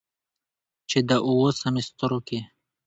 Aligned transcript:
چې 0.89 0.97
دا 1.09 1.17
اووه 1.27 1.49
سميسترو 1.61 2.19
کې 2.27 2.39